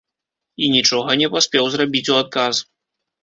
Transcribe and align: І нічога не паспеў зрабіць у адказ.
І 0.63 0.69
нічога 0.75 1.17
не 1.21 1.27
паспеў 1.35 1.69
зрабіць 1.75 2.03
у 2.13 2.17
адказ. 2.23 2.63